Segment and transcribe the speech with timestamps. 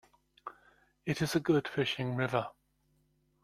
[1.05, 2.47] It is a good fishing river.